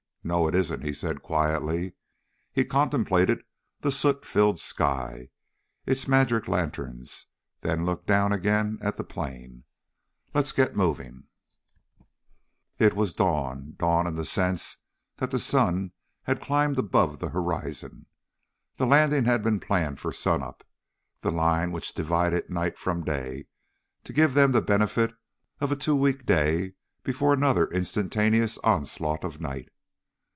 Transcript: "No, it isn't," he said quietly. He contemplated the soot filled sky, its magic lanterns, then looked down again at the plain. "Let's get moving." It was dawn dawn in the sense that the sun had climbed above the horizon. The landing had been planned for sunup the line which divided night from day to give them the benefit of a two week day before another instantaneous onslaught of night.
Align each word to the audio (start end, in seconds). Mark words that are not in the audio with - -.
"No, 0.23 0.47
it 0.47 0.53
isn't," 0.53 0.83
he 0.83 0.93
said 0.93 1.23
quietly. 1.23 1.93
He 2.51 2.63
contemplated 2.63 3.43
the 3.79 3.91
soot 3.91 4.23
filled 4.23 4.59
sky, 4.59 5.29
its 5.87 6.07
magic 6.07 6.47
lanterns, 6.47 7.25
then 7.61 7.87
looked 7.87 8.05
down 8.05 8.31
again 8.31 8.77
at 8.83 8.97
the 8.97 9.03
plain. 9.03 9.63
"Let's 10.31 10.51
get 10.51 10.75
moving." 10.75 11.23
It 12.77 12.95
was 12.95 13.13
dawn 13.13 13.73
dawn 13.77 14.05
in 14.05 14.13
the 14.15 14.23
sense 14.23 14.77
that 15.17 15.31
the 15.31 15.39
sun 15.39 15.91
had 16.21 16.39
climbed 16.39 16.77
above 16.77 17.17
the 17.17 17.29
horizon. 17.29 18.05
The 18.75 18.85
landing 18.85 19.25
had 19.25 19.41
been 19.41 19.59
planned 19.59 19.99
for 19.99 20.13
sunup 20.13 20.63
the 21.21 21.31
line 21.31 21.71
which 21.71 21.95
divided 21.95 22.47
night 22.47 22.77
from 22.77 23.03
day 23.03 23.47
to 24.03 24.13
give 24.13 24.35
them 24.35 24.51
the 24.51 24.61
benefit 24.61 25.15
of 25.59 25.71
a 25.71 25.75
two 25.75 25.95
week 25.95 26.27
day 26.27 26.73
before 27.01 27.33
another 27.33 27.65
instantaneous 27.69 28.59
onslaught 28.59 29.23
of 29.23 29.41
night. 29.41 29.69